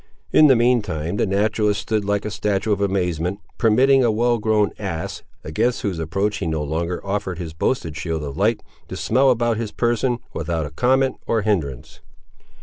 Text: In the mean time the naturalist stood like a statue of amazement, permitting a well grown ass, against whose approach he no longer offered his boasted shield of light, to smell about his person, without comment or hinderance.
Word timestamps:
In 0.31 0.47
the 0.47 0.55
mean 0.55 0.81
time 0.81 1.17
the 1.17 1.27
naturalist 1.27 1.81
stood 1.81 2.03
like 2.03 2.25
a 2.25 2.31
statue 2.31 2.71
of 2.71 2.81
amazement, 2.81 3.39
permitting 3.59 4.03
a 4.03 4.09
well 4.09 4.39
grown 4.39 4.71
ass, 4.79 5.21
against 5.43 5.83
whose 5.83 5.99
approach 5.99 6.37
he 6.37 6.47
no 6.47 6.63
longer 6.63 7.05
offered 7.05 7.37
his 7.37 7.53
boasted 7.53 7.95
shield 7.95 8.23
of 8.23 8.35
light, 8.35 8.63
to 8.87 8.95
smell 8.97 9.29
about 9.29 9.57
his 9.57 9.71
person, 9.71 10.17
without 10.33 10.75
comment 10.75 11.17
or 11.27 11.43
hinderance. 11.43 11.99